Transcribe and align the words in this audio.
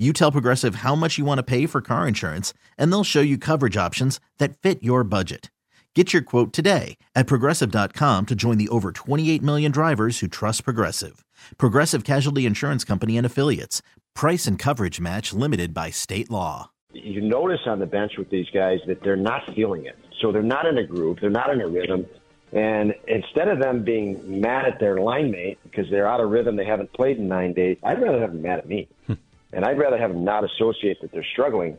you 0.00 0.14
tell 0.14 0.32
Progressive 0.32 0.76
how 0.76 0.94
much 0.94 1.18
you 1.18 1.26
want 1.26 1.38
to 1.38 1.42
pay 1.42 1.66
for 1.66 1.82
car 1.82 2.08
insurance, 2.08 2.54
and 2.78 2.90
they'll 2.90 3.04
show 3.04 3.20
you 3.20 3.36
coverage 3.36 3.76
options 3.76 4.18
that 4.38 4.56
fit 4.56 4.82
your 4.82 5.04
budget. 5.04 5.50
Get 5.94 6.12
your 6.12 6.22
quote 6.22 6.52
today 6.52 6.96
at 7.14 7.26
progressive.com 7.26 8.26
to 8.26 8.34
join 8.36 8.58
the 8.58 8.68
over 8.68 8.92
28 8.92 9.42
million 9.42 9.72
drivers 9.72 10.20
who 10.20 10.28
trust 10.28 10.64
Progressive. 10.64 11.24
Progressive 11.58 12.04
Casualty 12.04 12.46
Insurance 12.46 12.84
Company 12.84 13.18
and 13.18 13.26
Affiliates. 13.26 13.82
Price 14.14 14.46
and 14.46 14.56
coverage 14.56 15.00
match 15.00 15.32
limited 15.32 15.74
by 15.74 15.90
state 15.90 16.30
law. 16.30 16.70
You 16.92 17.20
notice 17.20 17.60
on 17.66 17.80
the 17.80 17.86
bench 17.86 18.12
with 18.16 18.30
these 18.30 18.48
guys 18.54 18.78
that 18.86 19.02
they're 19.02 19.16
not 19.16 19.42
feeling 19.54 19.84
it. 19.84 19.98
So 20.20 20.30
they're 20.30 20.42
not 20.42 20.64
in 20.64 20.78
a 20.78 20.86
groove, 20.86 21.18
they're 21.20 21.28
not 21.28 21.50
in 21.50 21.60
a 21.60 21.68
rhythm. 21.68 22.06
And 22.52 22.94
instead 23.06 23.48
of 23.48 23.58
them 23.60 23.84
being 23.84 24.40
mad 24.40 24.66
at 24.66 24.80
their 24.80 24.98
line 24.98 25.30
mate 25.30 25.58
because 25.64 25.90
they're 25.90 26.08
out 26.08 26.20
of 26.20 26.30
rhythm, 26.30 26.56
they 26.56 26.64
haven't 26.64 26.92
played 26.92 27.18
in 27.18 27.28
nine 27.28 27.52
days, 27.52 27.78
I'd 27.82 28.00
rather 28.00 28.20
have 28.20 28.32
them 28.32 28.42
mad 28.42 28.60
at 28.60 28.68
me. 28.68 28.88
And 29.52 29.64
I'd 29.64 29.78
rather 29.78 29.98
have 29.98 30.12
them 30.12 30.24
not 30.24 30.44
associate 30.44 31.00
that 31.00 31.12
they're 31.12 31.26
struggling 31.32 31.76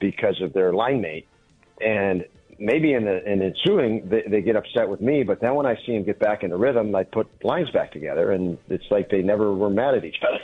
because 0.00 0.40
of 0.40 0.52
their 0.52 0.72
line 0.72 1.00
mate. 1.00 1.26
And 1.80 2.24
maybe 2.58 2.92
in 2.92 3.04
the 3.04 3.30
in 3.30 3.42
ensuing 3.42 4.08
they, 4.08 4.22
they 4.26 4.40
get 4.40 4.56
upset 4.56 4.88
with 4.88 5.00
me, 5.00 5.22
but 5.22 5.40
then 5.40 5.54
when 5.54 5.66
I 5.66 5.76
see 5.84 5.92
them 5.92 6.04
get 6.04 6.18
back 6.18 6.42
into 6.42 6.56
rhythm, 6.56 6.94
I 6.94 7.04
put 7.04 7.28
lines 7.44 7.70
back 7.70 7.92
together, 7.92 8.32
and 8.32 8.58
it's 8.68 8.90
like 8.90 9.10
they 9.10 9.22
never 9.22 9.52
were 9.52 9.70
mad 9.70 9.94
at 9.94 10.04
each 10.04 10.20
other. 10.26 10.40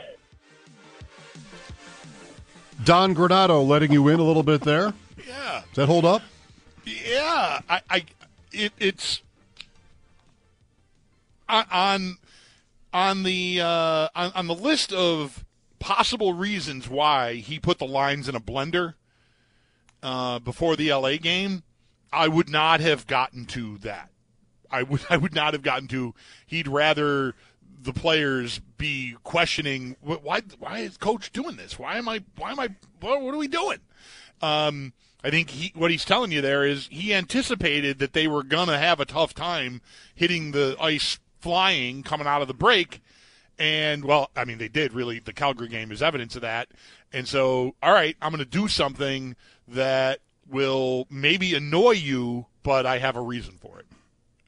Don 2.83 3.13
Granato 3.13 3.65
letting 3.65 3.91
you 3.91 4.07
in 4.07 4.19
a 4.19 4.23
little 4.23 4.43
bit 4.43 4.61
there. 4.61 4.93
Yeah. 5.27 5.61
Does 5.67 5.75
that 5.75 5.85
hold 5.85 6.05
up? 6.05 6.21
Yeah. 6.85 7.61
I, 7.69 7.81
I 7.89 8.05
it, 8.51 8.73
it's 8.79 9.21
on 11.47 12.17
on 12.93 13.23
the 13.23 13.61
uh, 13.61 14.07
on, 14.15 14.31
on 14.33 14.47
the 14.47 14.55
list 14.55 14.91
of 14.91 15.45
possible 15.81 16.33
reasons 16.33 16.87
why 16.87 17.35
he 17.35 17.59
put 17.59 17.79
the 17.79 17.87
lines 17.87 18.29
in 18.29 18.35
a 18.35 18.39
blender 18.39 18.93
uh, 20.01 20.39
before 20.39 20.77
the 20.77 20.93
LA 20.93 21.17
game, 21.17 21.63
I 22.13 22.27
would 22.27 22.49
not 22.49 22.79
have 22.79 23.07
gotten 23.07 23.45
to 23.47 23.79
that. 23.79 24.09
I 24.69 24.83
would 24.83 25.01
I 25.09 25.17
would 25.17 25.35
not 25.35 25.53
have 25.53 25.63
gotten 25.63 25.89
to. 25.89 26.13
He'd 26.45 26.69
rather 26.69 27.35
the 27.83 27.93
players 27.93 28.59
be 28.77 29.15
questioning 29.23 29.97
why 30.01 30.41
why 30.59 30.79
is 30.79 30.97
coach 30.97 31.31
doing 31.33 31.57
this? 31.57 31.77
Why 31.77 31.97
am 31.97 32.07
I 32.07 32.23
why 32.37 32.51
am 32.51 32.59
I 32.59 32.69
what, 32.99 33.21
what 33.21 33.33
are 33.33 33.37
we 33.37 33.47
doing? 33.47 33.79
Um, 34.41 34.93
I 35.23 35.29
think 35.29 35.49
he 35.49 35.73
what 35.75 35.91
he's 35.91 36.05
telling 36.05 36.31
you 36.31 36.41
there 36.41 36.65
is 36.65 36.87
he 36.91 37.13
anticipated 37.13 37.99
that 37.99 38.13
they 38.13 38.27
were 38.27 38.43
gonna 38.43 38.77
have 38.77 38.99
a 38.99 39.05
tough 39.05 39.33
time 39.33 39.81
hitting 40.13 40.51
the 40.51 40.77
ice 40.79 41.19
flying 41.39 42.03
coming 42.03 42.27
out 42.27 42.43
of 42.43 42.47
the 42.47 42.53
break 42.53 43.01
and 43.61 44.03
well, 44.03 44.31
I 44.35 44.43
mean, 44.43 44.57
they 44.57 44.69
did 44.69 44.91
really. 44.91 45.19
The 45.19 45.33
Calgary 45.33 45.67
game 45.67 45.91
is 45.91 46.01
evidence 46.01 46.35
of 46.35 46.41
that. 46.41 46.69
And 47.13 47.27
so, 47.27 47.75
all 47.83 47.93
right, 47.93 48.17
I'm 48.19 48.31
going 48.31 48.43
to 48.43 48.49
do 48.49 48.67
something 48.67 49.35
that 49.67 50.19
will 50.49 51.05
maybe 51.11 51.53
annoy 51.53 51.91
you, 51.91 52.47
but 52.63 52.87
I 52.87 52.97
have 52.97 53.15
a 53.15 53.21
reason 53.21 53.53
for 53.61 53.77
it. 53.77 53.85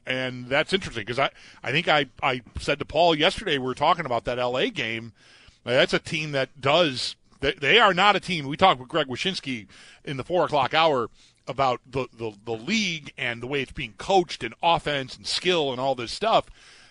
And 0.04 0.48
that's 0.48 0.72
interesting 0.72 1.02
because 1.02 1.20
I, 1.20 1.30
I 1.62 1.70
think 1.70 1.86
I, 1.86 2.06
I 2.24 2.42
said 2.58 2.80
to 2.80 2.84
Paul 2.84 3.14
yesterday, 3.14 3.56
we 3.56 3.66
were 3.66 3.74
talking 3.74 4.04
about 4.04 4.24
that 4.24 4.38
LA 4.38 4.66
game. 4.66 5.12
That's 5.62 5.94
a 5.94 6.00
team 6.00 6.32
that 6.32 6.60
does, 6.60 7.14
they, 7.38 7.52
they 7.52 7.78
are 7.78 7.94
not 7.94 8.16
a 8.16 8.20
team. 8.20 8.48
We 8.48 8.56
talked 8.56 8.80
with 8.80 8.88
Greg 8.88 9.06
Wyshynski 9.06 9.68
in 10.04 10.16
the 10.16 10.24
four 10.24 10.44
o'clock 10.44 10.74
hour 10.74 11.08
about 11.46 11.80
the, 11.88 12.08
the, 12.12 12.32
the 12.44 12.52
league 12.52 13.12
and 13.16 13.40
the 13.40 13.46
way 13.46 13.62
it's 13.62 13.70
being 13.70 13.94
coached 13.96 14.42
and 14.42 14.54
offense 14.60 15.16
and 15.16 15.24
skill 15.24 15.70
and 15.70 15.80
all 15.80 15.94
this 15.94 16.10
stuff. 16.10 16.46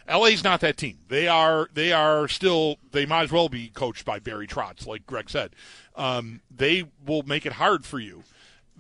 LA's 0.08 0.44
not 0.44 0.62
that 0.62 0.78
team. 0.78 1.00
They 1.08 1.28
are 1.28 1.70
they 1.74 1.92
are 1.92 2.28
still 2.28 2.78
they 2.92 3.06
might 3.06 3.24
as 3.24 3.32
well 3.32 3.50
be 3.50 3.70
coached 3.70 4.06
by 4.06 4.20
Barry 4.20 4.48
Trotz, 4.48 4.86
like 4.86 5.06
Greg 5.06 5.30
said. 5.30 5.56
Um, 5.96 6.42
they 6.50 6.86
will 7.06 7.24
make 7.24 7.46
it 7.46 7.54
hard 7.54 7.86
for 7.86 8.00
you. 8.00 8.24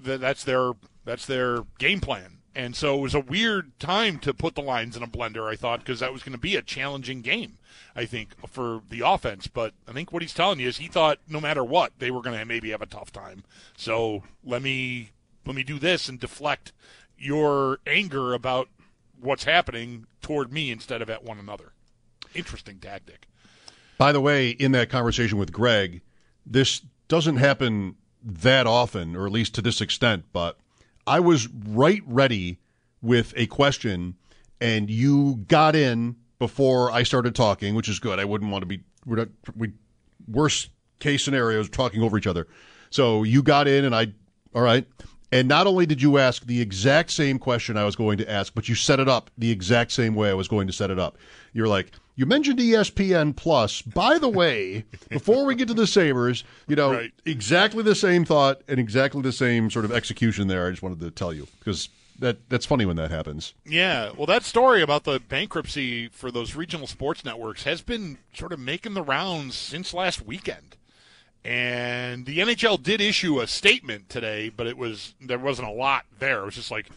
That's 0.01 0.43
their 0.43 0.73
that's 1.05 1.25
their 1.25 1.63
game 1.79 2.01
plan. 2.01 2.39
And 2.55 2.75
so 2.75 2.97
it 2.97 3.01
was 3.01 3.15
a 3.15 3.19
weird 3.19 3.77
time 3.79 4.19
to 4.19 4.33
put 4.33 4.53
the 4.53 4.61
lines 4.61 4.95
in 4.95 5.01
a 5.01 5.07
blender, 5.07 5.51
I 5.51 5.55
thought, 5.55 5.79
because 5.79 6.01
that 6.01 6.13
was 6.13 6.21
going 6.21 6.33
to 6.33 6.39
be 6.39 6.55
a 6.55 6.61
challenging 6.61 7.21
game, 7.21 7.57
I 7.95 8.05
think, 8.05 8.35
for 8.47 8.83
the 8.89 9.01
offense. 9.03 9.47
But 9.47 9.73
I 9.87 9.91
think 9.91 10.11
what 10.11 10.21
he's 10.21 10.35
telling 10.35 10.59
you 10.59 10.67
is 10.67 10.77
he 10.77 10.87
thought 10.87 11.17
no 11.27 11.41
matter 11.41 11.63
what, 11.63 11.93
they 11.97 12.11
were 12.11 12.21
going 12.21 12.37
to 12.37 12.45
maybe 12.45 12.69
have 12.69 12.83
a 12.83 12.87
tough 12.87 13.11
time. 13.11 13.43
So 13.75 14.23
let 14.43 14.61
me 14.61 15.11
let 15.45 15.55
me 15.55 15.63
do 15.63 15.79
this 15.79 16.07
and 16.07 16.19
deflect 16.19 16.73
your 17.17 17.79
anger 17.87 18.33
about 18.33 18.69
what's 19.23 19.45
happening 19.45 20.05
toward 20.21 20.51
me 20.51 20.71
instead 20.71 21.01
of 21.01 21.09
at 21.09 21.23
one 21.23 21.39
another. 21.39 21.73
Interesting 22.35 22.79
tactic. 22.79 23.27
By 23.97 24.11
the 24.11 24.21
way, 24.21 24.49
in 24.49 24.71
that 24.73 24.89
conversation 24.89 25.37
with 25.37 25.51
Greg, 25.51 26.01
this 26.45 26.81
doesn't 27.07 27.37
happen 27.37 27.95
that 28.23 28.67
often, 28.67 29.15
or 29.15 29.25
at 29.25 29.31
least 29.31 29.55
to 29.55 29.61
this 29.61 29.81
extent, 29.81 30.25
but 30.33 30.57
I 31.05 31.19
was 31.19 31.47
right 31.47 32.01
ready 32.05 32.59
with 33.01 33.33
a 33.35 33.47
question, 33.47 34.15
and 34.61 34.89
you 34.89 35.43
got 35.47 35.75
in 35.75 36.15
before 36.39 36.91
I 36.91 37.03
started 37.03 37.35
talking, 37.35 37.75
which 37.75 37.89
is 37.89 37.99
good. 37.99 38.19
I 38.19 38.25
wouldn't 38.25 38.51
want 38.51 38.61
to 38.61 38.65
be 38.65 38.81
we're 39.05 39.17
not, 39.17 39.29
we 39.55 39.73
worst 40.27 40.69
case 40.99 41.23
scenarios 41.23 41.69
talking 41.69 42.01
over 42.01 42.17
each 42.17 42.27
other. 42.27 42.47
So 42.89 43.23
you 43.23 43.43
got 43.43 43.67
in, 43.67 43.85
and 43.85 43.93
I 43.93 44.13
all 44.55 44.61
right. 44.61 44.87
And 45.33 45.47
not 45.47 45.65
only 45.65 45.85
did 45.85 46.01
you 46.01 46.17
ask 46.17 46.45
the 46.45 46.61
exact 46.61 47.11
same 47.11 47.39
question 47.39 47.75
I 47.75 47.85
was 47.85 47.95
going 47.95 48.17
to 48.19 48.31
ask, 48.31 48.53
but 48.53 48.69
you 48.69 48.75
set 48.75 48.99
it 48.99 49.09
up 49.09 49.31
the 49.37 49.51
exact 49.51 49.91
same 49.91 50.13
way 50.15 50.29
I 50.29 50.33
was 50.33 50.47
going 50.47 50.67
to 50.67 50.73
set 50.73 50.91
it 50.91 50.99
up. 50.99 51.17
You're 51.53 51.67
like, 51.67 51.91
you 52.15 52.25
mentioned 52.27 52.59
ESPN 52.59 53.35
Plus. 53.35 53.81
By 53.81 54.19
the 54.19 54.29
way, 54.29 54.85
before 55.09 55.45
we 55.45 55.55
get 55.55 55.67
to 55.69 55.73
the 55.73 55.87
Sabres, 55.87 56.43
you 56.67 56.75
know, 56.75 56.93
right. 56.93 57.11
exactly 57.25 57.81
the 57.81 57.95
same 57.95 58.25
thought 58.25 58.61
and 58.67 58.79
exactly 58.79 59.21
the 59.21 59.31
same 59.31 59.71
sort 59.71 59.85
of 59.85 59.91
execution 59.91 60.47
there. 60.47 60.67
I 60.67 60.69
just 60.69 60.83
wanted 60.83 60.99
to 60.99 61.09
tell 61.09 61.33
you 61.33 61.47
because 61.59 61.89
that 62.19 62.49
that's 62.49 62.67
funny 62.67 62.85
when 62.85 62.97
that 62.97 63.09
happens. 63.09 63.53
Yeah, 63.65 64.11
well, 64.15 64.27
that 64.27 64.43
story 64.43 64.83
about 64.83 65.03
the 65.03 65.19
bankruptcy 65.19 66.09
for 66.09 66.29
those 66.29 66.53
regional 66.55 66.85
sports 66.85 67.25
networks 67.25 67.63
has 67.63 67.81
been 67.81 68.19
sort 68.33 68.53
of 68.53 68.59
making 68.59 68.93
the 68.93 69.01
rounds 69.01 69.55
since 69.55 69.93
last 69.93 70.23
weekend. 70.23 70.77
And 71.45 72.25
the 72.25 72.39
NHL 72.39 72.81
did 72.81 73.01
issue 73.01 73.41
a 73.41 73.47
statement 73.47 74.09
today, 74.09 74.49
but 74.49 74.65
it 74.65 74.77
was 74.77 75.13
there 75.19 75.39
wasn't 75.39 75.67
a 75.67 75.71
lot 75.71 76.05
there. 76.19 76.41
It 76.41 76.45
was 76.45 76.55
just 76.55 76.71
like, 76.71 76.87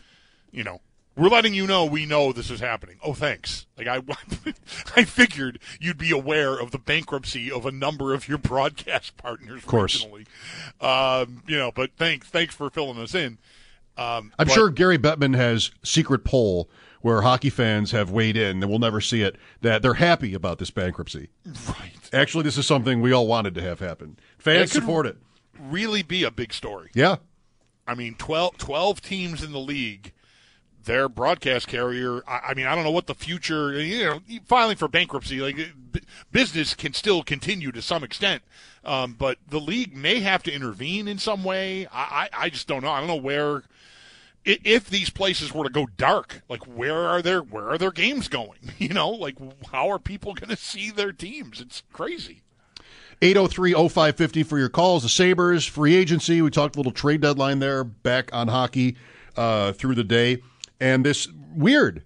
you 0.53 0.62
know, 0.62 0.81
we're 1.17 1.29
letting 1.29 1.55
you 1.55 1.67
know 1.67 1.84
we 1.84 2.07
know 2.07 2.33
this 2.33 2.51
is 2.51 2.61
happening. 2.61 2.97
Oh, 3.03 3.15
thanks. 3.15 3.67
Like 3.77 3.89
I, 3.89 4.03
I 4.97 5.05
figured 5.05 5.59
you'd 5.81 5.99
be 5.99 6.11
aware 6.12 6.57
of 6.57 6.71
the 6.71 6.79
bankruptcy 6.79 7.51
of 7.51 7.67
a 7.67 7.73
number 7.73 8.15
of 8.15 8.29
your 8.29 8.39
broadcast 8.39 9.17
partners. 9.17 9.63
Of 9.63 9.66
course. 9.66 10.07
Um, 10.81 11.43
you 11.47 11.57
know, 11.57 11.72
but 11.75 11.91
thanks, 11.97 12.28
thanks 12.28 12.54
for 12.54 12.71
filling 12.71 12.98
us 12.98 13.15
in. 13.15 13.39
Um, 13.98 14.33
I'm 14.39 14.47
but, 14.47 14.51
sure 14.51 14.69
Gary 14.69 14.98
Bettman 14.98 15.34
has 15.34 15.71
secret 15.83 16.22
poll 16.22 16.69
where 17.01 17.22
hockey 17.22 17.51
fans 17.51 17.93
have 17.93 18.10
weighed 18.10 18.37
in, 18.37 18.63
and 18.63 18.69
we'll 18.69 18.78
never 18.78 19.01
see 19.01 19.22
it, 19.22 19.37
that 19.60 19.81
they're 19.81 19.95
happy 19.95 20.34
about 20.34 20.59
this 20.59 20.71
bankruptcy. 20.71 21.28
Right. 21.69 21.93
Actually, 22.13 22.45
this 22.45 22.59
is 22.59 22.67
something 22.67 23.01
we 23.01 23.13
all 23.13 23.27
wanted 23.27 23.55
to 23.55 23.63
have 23.63 23.81
happen. 23.81 24.19
Fans 24.39 24.71
it 24.71 24.75
support 24.75 25.07
it. 25.07 25.17
Really 25.59 26.03
be 26.03 26.25
a 26.25 26.31
big 26.31 26.53
story. 26.53 26.91
Yeah. 26.95 27.17
I 27.87 27.95
mean, 27.95 28.15
12, 28.17 28.59
12 28.59 29.01
teams 29.01 29.43
in 29.43 29.53
the 29.53 29.61
league, 29.61 30.13
their 30.85 31.09
broadcast 31.09 31.69
carrier, 31.69 32.23
I, 32.27 32.49
I, 32.49 32.55
mean, 32.55 32.67
I 32.67 32.75
don't 32.75 32.85
know 32.85 32.91
what 32.91 33.07
the 33.07 33.15
future, 33.15 33.81
you 33.81 34.05
know, 34.05 34.21
filing 34.45 34.77
for 34.77 34.89
bankruptcy, 34.89 35.41
like 35.41 35.57
business 36.33 36.75
can 36.75 36.93
still 36.93 37.23
continue 37.23 37.73
to 37.73 37.83
some 37.83 38.03
extent. 38.03 38.43
Um, 38.85 39.15
but 39.19 39.39
the 39.49 39.61
league 39.61 39.97
may 39.97 40.21
have 40.21 40.43
to 40.45 40.53
intervene 40.53 41.09
in 41.09 41.19
some 41.19 41.45
way. 41.45 41.87
I, 41.87 42.29
I, 42.33 42.45
I 42.45 42.51
just 42.51 42.67
don't 42.67 42.83
know. 42.83 42.91
I 42.91 42.99
don't 42.99 43.09
know 43.09 43.17
where 43.17 43.63
if 44.47 44.89
these 44.89 45.10
places 45.10 45.53
were 45.53 45.65
to 45.65 45.71
go 45.71 45.87
dark, 45.97 46.43
like 46.48 46.65
where 46.65 46.97
are 46.97 47.21
their 47.21 47.41
where 47.41 47.69
are 47.69 47.78
their 47.78 47.91
games 47.91 48.28
going? 48.28 48.59
You 48.78 48.91
know, 48.91 49.10
like 49.10 49.37
how 49.72 49.91
are 49.91 49.98
people 49.98 50.34
going 50.34 50.51
to 50.51 50.57
see 50.57 50.91
their 50.91 51.10
teams? 51.10 51.60
It's 51.60 51.83
crazy. 51.93 52.43
803-0550 53.22 54.47
for 54.47 54.59
your 54.59 54.69
calls. 54.69 55.03
The 55.03 55.09
Sabres, 55.09 55.65
free 55.65 55.97
agency. 55.97 56.43
We 56.43 56.51
talked 56.51 56.77
a 56.77 56.78
little 56.78 56.93
trade 56.93 57.22
deadline 57.22 57.59
there, 57.59 57.83
back 57.83 58.33
on 58.34 58.48
hockey 58.48 58.97
uh, 59.37 59.72
through 59.72 59.95
the 59.95 60.04
day. 60.04 60.43
And 60.78 61.04
this 61.04 61.27
weird, 61.54 62.04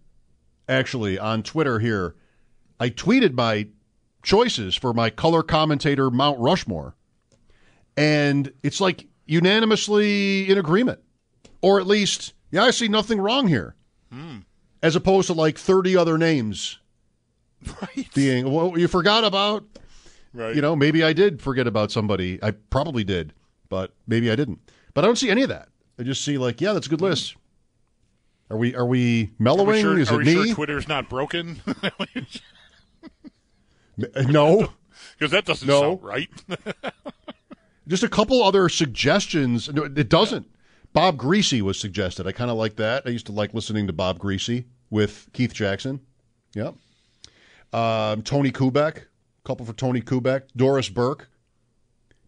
actually, 0.69 1.19
on 1.19 1.43
Twitter 1.43 1.81
here, 1.81 2.15
I 2.79 2.89
tweeted 2.91 3.35
my 3.35 3.67
choices 4.23 4.77
for 4.77 4.95
my 4.95 5.11
color 5.11 5.43
commentator 5.43 6.11
Mount 6.11 6.39
Rushmore. 6.39 6.95
And 7.97 8.53
it's 8.63 8.81
like 8.81 9.07
unanimously 9.27 10.49
in 10.49 10.57
agreement. 10.57 11.01
Or 11.63 11.79
at 11.81 11.87
least, 11.87 12.33
yeah, 12.51 12.65
I 12.65 12.71
see 12.71 12.89
nothing 12.89 13.21
wrong 13.21 13.47
here. 13.49 13.75
Hmm. 14.13 14.39
As 14.83 14.97
opposed 14.97 15.27
to 15.27 15.35
like 15.35 15.59
30 15.59 15.97
other 15.97 16.17
names 16.19 16.79
Right. 17.83 18.09
being, 18.15 18.51
well, 18.53 18.79
you 18.79 18.89
forgot 18.89 19.25
about 19.25 19.65
Right. 20.33 20.55
you 20.55 20.63
know, 20.63 20.75
maybe 20.77 21.03
I 21.03 21.13
did 21.13 21.43
forget 21.43 21.67
about 21.67 21.91
somebody. 21.91 22.39
I 22.43 22.53
probably 22.53 23.03
did, 23.05 23.33
but 23.69 23.93
maybe 24.07 24.31
I 24.31 24.37
didn't. 24.37 24.61
But 24.95 25.05
I 25.05 25.09
don't 25.09 25.17
see 25.19 25.29
any 25.31 25.43
of 25.43 25.49
that. 25.49 25.69
I 25.99 26.03
just 26.05 26.25
see 26.25 26.39
like, 26.39 26.61
yeah, 26.61 26.73
that's 26.73 26.87
a 26.87 26.91
good 26.91 27.01
list. 27.01 27.35
Are 28.49 28.57
we 28.57 28.75
are 28.75 28.87
we 28.87 29.25
Are 29.25 29.29
mellowing? 29.39 29.69
we 29.77 29.81
sure, 29.81 29.99
Is 29.99 30.11
are 30.11 30.21
it 30.23 30.27
we 30.27 30.35
me? 30.37 30.47
sure 30.47 30.55
Twitter's 30.55 30.89
not 30.89 31.09
broken? 31.09 31.61
no. 34.29 34.69
Because 35.19 35.31
that 35.33 35.45
doesn't 35.45 35.69
No. 35.69 35.81
sound 35.81 36.03
right. 36.03 36.29
Just 37.89 38.03
a 38.03 38.09
couple 38.09 38.43
other 38.43 38.69
suggestions. 38.69 39.73
No, 39.73 39.85
it 39.85 40.09
doesn't. 40.09 40.47
Bob 40.93 41.17
Griese 41.17 41.61
was 41.63 41.79
suggested. 41.79 42.27
I 42.27 42.33
kind 42.33 42.51
of 42.51 42.57
like 42.57 42.77
that. 42.77 43.05
I 43.07 43.11
used 43.11 43.27
to 43.27 43.33
like 43.33 43.55
listening 43.55 43.87
to 43.87 43.93
Bob 43.93 44.19
Griese 44.19 44.65
with 44.91 45.29
Keith 45.33 45.55
Jackson. 45.55 46.01
Yep. 46.55 46.75
Um, 47.73 48.23
Tony 48.23 48.51
Kubek. 48.51 49.05
Couple 49.45 49.65
for 49.65 49.73
Tony 49.73 50.01
Kubek. 50.03 50.43
Doris 50.57 50.89
Burke. 50.89 51.29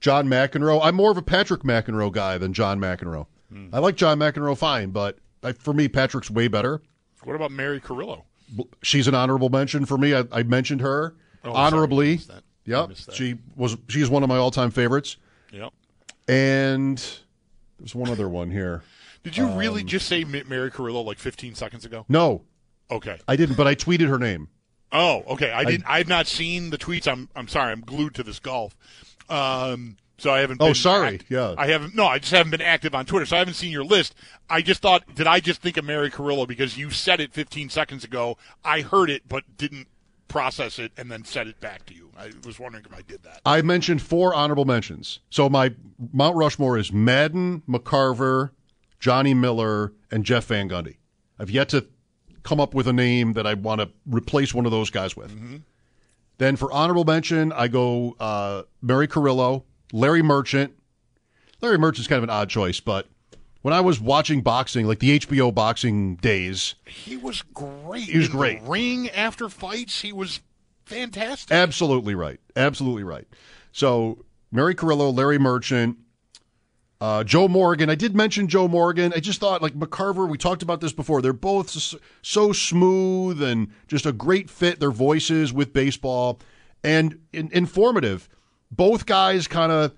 John 0.00 0.26
McEnroe. 0.28 0.80
I'm 0.82 0.94
more 0.94 1.10
of 1.10 1.16
a 1.16 1.22
Patrick 1.22 1.62
McEnroe 1.62 2.10
guy 2.12 2.38
than 2.38 2.52
John 2.52 2.78
McEnroe. 2.80 3.26
I 3.72 3.80
like 3.80 3.96
John 3.96 4.18
McEnroe 4.18 4.56
fine, 4.56 4.90
but 4.92 5.18
I, 5.42 5.52
for 5.52 5.74
me, 5.74 5.86
Patrick's 5.86 6.30
way 6.30 6.48
better. 6.48 6.80
what 7.22 7.36
about 7.36 7.50
Mary 7.52 7.80
Carrillo? 7.80 8.24
She's 8.82 9.06
an 9.06 9.14
honorable 9.14 9.50
mention 9.50 9.84
for 9.84 9.98
me. 9.98 10.14
I, 10.14 10.24
I 10.32 10.42
mentioned 10.42 10.80
her 10.80 11.14
Oh, 11.44 11.52
sorry, 11.52 11.56
honorably. 11.66 12.14
that. 12.16 12.44
Yep. 12.64 12.92
She 13.12 13.36
was. 13.54 13.76
She's 13.88 14.08
one 14.08 14.22
of 14.22 14.30
my 14.30 14.38
all-time 14.38 14.70
favorites. 14.70 15.18
Yep. 15.52 15.70
And 16.28 17.04
there's 17.82 17.94
one 17.94 18.08
other 18.10 18.28
one 18.28 18.50
here. 18.50 18.82
Did 19.24 19.36
you 19.36 19.46
Um, 19.46 19.56
really 19.56 19.82
just 19.84 20.06
say 20.06 20.24
Mary 20.24 20.70
Carrillo 20.70 21.00
like 21.02 21.18
15 21.18 21.54
seconds 21.54 21.84
ago? 21.84 22.04
No, 22.08 22.42
Okay. 22.90 23.18
I 23.26 23.36
didn't, 23.36 23.56
but 23.56 23.66
I 23.66 23.74
tweeted 23.74 24.08
her 24.08 24.18
name. 24.18 24.48
Oh, 24.92 25.22
okay. 25.28 25.50
I 25.50 25.64
didn't. 25.64 25.84
I've 25.88 26.08
not 26.08 26.26
seen 26.26 26.68
the 26.70 26.76
tweets. 26.78 27.08
I'm. 27.10 27.28
I'm 27.34 27.48
sorry. 27.48 27.72
I'm 27.72 27.80
glued 27.80 28.14
to 28.16 28.22
this 28.22 28.38
golf. 28.38 28.76
Um. 29.28 29.96
So 30.18 30.30
I 30.30 30.40
haven't. 30.40 30.60
Oh, 30.60 30.72
sorry. 30.74 31.14
act- 31.14 31.24
Yeah. 31.30 31.54
I 31.58 31.68
haven't. 31.68 31.94
No, 31.96 32.06
I 32.06 32.18
just 32.18 32.32
haven't 32.32 32.50
been 32.50 32.60
active 32.60 32.94
on 32.94 33.06
Twitter, 33.06 33.24
so 33.26 33.36
I 33.36 33.38
haven't 33.38 33.54
seen 33.54 33.72
your 33.72 33.84
list. 33.84 34.14
I 34.50 34.60
just 34.62 34.82
thought. 34.82 35.14
Did 35.14 35.26
I 35.26 35.40
just 35.40 35.62
think 35.62 35.76
of 35.78 35.84
Mary 35.84 36.10
Carrillo 36.10 36.44
because 36.46 36.76
you 36.76 36.90
said 36.90 37.18
it 37.20 37.32
15 37.32 37.70
seconds 37.70 38.04
ago? 38.04 38.36
I 38.64 38.82
heard 38.82 39.08
it, 39.10 39.22
but 39.28 39.44
didn't 39.56 39.88
process 40.32 40.78
it, 40.78 40.92
and 40.96 41.10
then 41.10 41.24
send 41.24 41.48
it 41.48 41.60
back 41.60 41.84
to 41.86 41.94
you. 41.94 42.10
I 42.16 42.30
was 42.44 42.58
wondering 42.58 42.84
if 42.84 42.96
I 42.96 43.02
did 43.02 43.22
that. 43.24 43.40
I 43.44 43.62
mentioned 43.62 44.00
four 44.00 44.34
honorable 44.34 44.64
mentions. 44.64 45.20
So 45.30 45.48
my 45.48 45.74
Mount 46.12 46.36
Rushmore 46.36 46.78
is 46.78 46.92
Madden, 46.92 47.62
McCarver, 47.68 48.50
Johnny 48.98 49.34
Miller, 49.34 49.92
and 50.10 50.24
Jeff 50.24 50.46
Van 50.46 50.68
Gundy. 50.68 50.96
I've 51.38 51.50
yet 51.50 51.68
to 51.70 51.86
come 52.42 52.60
up 52.60 52.74
with 52.74 52.88
a 52.88 52.92
name 52.92 53.34
that 53.34 53.46
I 53.46 53.54
want 53.54 53.80
to 53.82 53.90
replace 54.06 54.54
one 54.54 54.64
of 54.64 54.72
those 54.72 54.90
guys 54.90 55.16
with. 55.16 55.62
Then 56.38 56.56
for 56.56 56.72
honorable 56.72 57.04
mention, 57.04 57.52
I 57.52 57.68
go 57.68 58.16
uh, 58.18 58.62
Mary 58.80 59.06
Carrillo, 59.06 59.64
Larry 59.92 60.22
Merchant. 60.22 60.72
Larry 61.60 61.78
Merchant's 61.78 62.08
kind 62.08 62.18
of 62.18 62.24
an 62.24 62.30
odd 62.30 62.48
choice, 62.48 62.80
but 62.80 63.06
when 63.62 63.72
I 63.74 63.80
was 63.80 64.00
watching 64.00 64.42
boxing, 64.42 64.86
like 64.86 64.98
the 64.98 65.18
HBO 65.20 65.52
boxing 65.54 66.16
days, 66.16 66.74
He 66.86 67.16
was 67.16 67.42
great. 67.54 68.04
He 68.04 68.18
was 68.18 68.26
In 68.28 68.32
great. 68.32 68.62
ring 68.62 69.08
after 69.10 69.48
fights, 69.48 70.00
he 70.02 70.12
was 70.12 70.40
fantastic. 70.84 71.50
Absolutely 71.52 72.14
right. 72.14 72.40
Absolutely 72.56 73.04
right. 73.04 73.26
So 73.72 74.24
Mary 74.50 74.74
Carrillo, 74.74 75.10
Larry 75.10 75.38
Merchant, 75.38 75.96
uh, 77.00 77.24
Joe 77.24 77.48
Morgan. 77.48 77.90
I 77.90 77.94
did 77.96 78.14
mention 78.14 78.46
Joe 78.46 78.68
Morgan. 78.68 79.12
I 79.16 79.18
just 79.20 79.40
thought 79.40 79.60
like 79.62 79.74
McCarver. 79.74 80.28
We 80.28 80.38
talked 80.38 80.62
about 80.62 80.80
this 80.80 80.92
before. 80.92 81.20
They're 81.20 81.32
both 81.32 81.70
so, 81.70 81.98
so 82.22 82.52
smooth 82.52 83.42
and 83.42 83.68
just 83.88 84.06
a 84.06 84.12
great 84.12 84.48
fit. 84.48 84.78
Their 84.78 84.92
voices 84.92 85.52
with 85.52 85.72
baseball 85.72 86.38
and 86.84 87.18
in, 87.32 87.50
informative. 87.52 88.28
Both 88.70 89.06
guys 89.06 89.48
kind 89.48 89.72
of. 89.72 89.94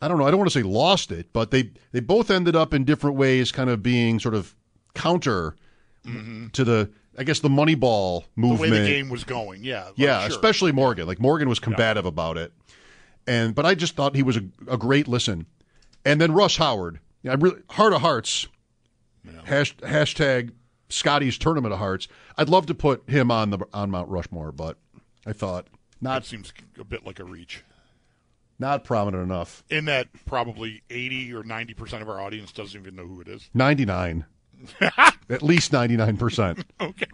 I 0.00 0.08
don't 0.08 0.18
know. 0.18 0.26
I 0.26 0.30
don't 0.30 0.38
want 0.38 0.50
to 0.50 0.58
say 0.58 0.62
lost 0.62 1.10
it, 1.12 1.32
but 1.32 1.50
they 1.50 1.70
they 1.92 2.00
both 2.00 2.30
ended 2.30 2.54
up 2.56 2.74
in 2.74 2.84
different 2.84 3.16
ways, 3.16 3.50
kind 3.52 3.70
of 3.70 3.82
being 3.82 4.18
sort 4.20 4.34
of 4.34 4.54
counter 4.94 5.56
to 6.52 6.64
the 6.64 6.90
I 7.18 7.24
guess 7.24 7.40
the 7.40 7.48
Moneyball 7.48 8.24
Mm-hmm. 8.38 8.48
the 8.48 8.54
way 8.60 8.70
the 8.70 8.86
game 8.86 9.08
was 9.08 9.24
going, 9.24 9.64
yeah, 9.64 9.88
Yeah, 9.96 10.20
sure. 10.20 10.28
especially 10.28 10.70
Morgan. 10.72 11.06
Like 11.06 11.18
Morgan 11.18 11.48
was 11.48 11.58
combative 11.58 12.04
about 12.06 12.36
it, 12.36 12.52
and 13.26 13.54
but 13.54 13.64
I 13.66 13.74
just 13.74 13.96
thought 13.96 14.14
he 14.14 14.22
was 14.22 14.36
a, 14.36 14.44
a 14.68 14.76
great 14.76 15.08
listen. 15.08 15.46
And 16.04 16.20
then 16.20 16.32
Russ 16.32 16.58
Howard, 16.58 17.00
yeah, 17.22 17.32
I 17.32 17.34
really 17.34 17.60
heart 17.70 17.92
of 17.92 18.02
hearts, 18.02 18.46
hash, 19.44 19.76
hashtag 19.78 20.52
Scotties 20.88 21.36
tournament 21.38 21.72
of 21.72 21.80
hearts. 21.80 22.06
I'd 22.38 22.48
love 22.48 22.66
to 22.66 22.74
put 22.74 23.08
him 23.10 23.30
on 23.32 23.50
the 23.50 23.58
on 23.72 23.90
Mount 23.90 24.08
Rushmore, 24.10 24.52
but 24.52 24.76
I 25.26 25.32
thought 25.32 25.66
That 26.02 26.24
seems 26.24 26.52
a 26.78 26.84
bit 26.84 27.04
like 27.06 27.18
a 27.18 27.24
reach. 27.24 27.64
Not 28.58 28.84
prominent 28.84 29.22
enough. 29.22 29.62
In 29.70 29.84
that, 29.86 30.08
probably 30.24 30.82
eighty 30.90 31.32
or 31.34 31.42
ninety 31.44 31.74
percent 31.74 32.02
of 32.02 32.08
our 32.08 32.20
audience 32.20 32.52
doesn't 32.52 32.80
even 32.80 32.96
know 32.96 33.06
who 33.06 33.20
it 33.20 33.28
is. 33.28 33.50
Ninety 33.52 33.84
nine, 33.84 34.24
at 34.80 35.42
least 35.42 35.72
ninety 35.72 35.96
nine 35.96 36.16
percent. 36.16 36.64
Okay, 36.80 37.06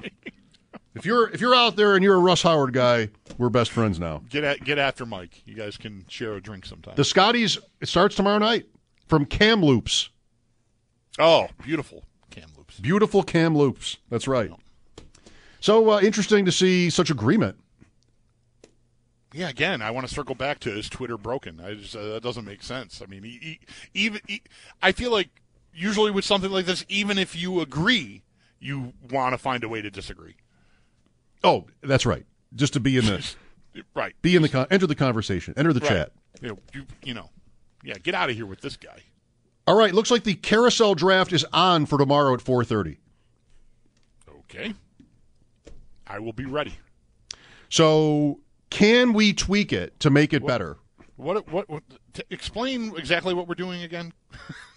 If 0.94 1.04
you're 1.06 1.28
if 1.30 1.40
you're 1.40 1.54
out 1.54 1.74
there 1.76 1.94
and 1.94 2.04
you're 2.04 2.14
a 2.14 2.20
Russ 2.20 2.42
Howard 2.42 2.72
guy, 2.72 3.08
we're 3.38 3.48
best 3.48 3.70
friends 3.72 3.98
now. 3.98 4.22
get 4.28 4.44
at, 4.44 4.60
get 4.64 4.78
after 4.78 5.04
Mike. 5.06 5.42
You 5.46 5.54
guys 5.54 5.76
can 5.76 6.04
share 6.08 6.34
a 6.34 6.40
drink 6.40 6.64
sometime. 6.66 6.94
The 6.96 7.04
Scotties 7.04 7.58
it 7.80 7.88
starts 7.88 8.14
tomorrow 8.14 8.38
night 8.38 8.66
from 9.08 9.24
Kamloops. 9.26 10.10
oh, 11.18 11.48
beautiful 11.62 12.04
Kamloops. 12.30 12.78
Beautiful 12.80 13.22
Kamloops. 13.22 13.96
That's 14.10 14.28
right. 14.28 14.50
So 15.60 15.90
uh, 15.90 16.00
interesting 16.00 16.44
to 16.44 16.52
see 16.52 16.90
such 16.90 17.10
agreement. 17.10 17.56
Yeah, 19.34 19.48
again, 19.48 19.80
I 19.80 19.90
want 19.90 20.06
to 20.06 20.12
circle 20.14 20.34
back 20.34 20.58
to 20.60 20.70
is 20.76 20.88
Twitter 20.90 21.16
broken? 21.16 21.60
I 21.60 21.74
just 21.74 21.96
uh, 21.96 22.10
that 22.14 22.22
doesn't 22.22 22.44
make 22.44 22.62
sense. 22.62 23.00
I 23.02 23.06
mean, 23.06 23.24
e- 23.24 23.38
e- 23.42 23.60
even 23.94 24.20
I 24.82 24.92
feel 24.92 25.10
like 25.10 25.30
usually 25.72 26.10
with 26.10 26.24
something 26.24 26.50
like 26.50 26.66
this, 26.66 26.84
even 26.88 27.16
if 27.18 27.34
you 27.34 27.60
agree, 27.60 28.22
you 28.60 28.92
want 29.10 29.32
to 29.32 29.38
find 29.38 29.64
a 29.64 29.68
way 29.68 29.80
to 29.80 29.90
disagree. 29.90 30.36
Oh, 31.42 31.66
that's 31.82 32.04
right. 32.06 32.26
Just 32.54 32.74
to 32.74 32.80
be 32.80 32.96
in 32.98 33.06
the 33.06 33.34
Right. 33.94 34.14
be 34.20 34.36
in 34.36 34.42
the 34.42 34.50
con- 34.50 34.66
enter 34.70 34.86
the 34.86 34.94
conversation, 34.94 35.54
enter 35.56 35.72
the 35.72 35.80
Right. 35.80 35.88
chat. 35.88 36.12
You 36.42 36.48
know, 36.50 36.58
you, 36.74 36.86
you 37.02 37.14
know, 37.14 37.30
yeah, 37.82 37.94
get 37.94 38.14
out 38.14 38.28
of 38.28 38.36
here 38.36 38.44
with 38.46 38.60
this 38.60 38.76
guy. 38.76 39.00
All 39.66 39.76
right, 39.76 39.94
looks 39.94 40.10
like 40.10 40.24
the 40.24 40.34
carousel 40.34 40.94
draft 40.94 41.32
is 41.32 41.46
on 41.52 41.86
for 41.86 41.96
tomorrow 41.96 42.34
at 42.34 42.40
4:30. 42.40 42.98
Okay. 44.40 44.74
I 46.06 46.18
will 46.18 46.32
be 46.34 46.44
ready. 46.44 46.74
So, 47.70 48.40
can 48.72 49.12
we 49.12 49.34
tweak 49.34 49.70
it 49.70 50.00
to 50.00 50.08
make 50.08 50.32
it 50.32 50.46
better? 50.46 50.78
What? 51.16 51.46
What? 51.48 51.68
what 51.68 51.82
t- 52.14 52.22
explain 52.30 52.96
exactly 52.96 53.34
what 53.34 53.46
we're 53.46 53.54
doing 53.54 53.82
again 53.82 54.14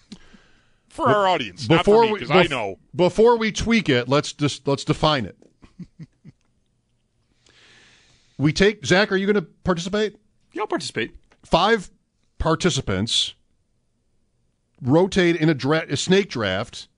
for 0.89 1.07
our 1.07 1.27
audience, 1.27 1.65
Before 1.65 1.77
not 1.77 1.85
for 1.85 2.03
me, 2.03 2.11
we 2.11 2.19
because 2.19 2.35
I 2.35 2.43
know. 2.43 2.75
Before 2.93 3.37
we 3.37 3.53
tweak 3.53 3.87
it, 3.87 4.09
let's 4.09 4.33
just 4.33 4.67
let's 4.67 4.83
define 4.83 5.25
it. 5.25 5.37
we 8.37 8.51
take 8.51 8.85
Zach, 8.85 9.13
are 9.13 9.15
you 9.15 9.25
going 9.25 9.35
to 9.35 9.49
participate? 9.63 10.17
Yeah, 10.51 10.63
I'll 10.63 10.67
participate. 10.67 11.15
five 11.45 11.89
participants 12.37 13.33
rotate 14.81 15.37
in 15.37 15.47
a, 15.49 15.53
dra- 15.53 15.85
a 15.89 15.95
snake 15.95 16.29
draft, 16.29 16.89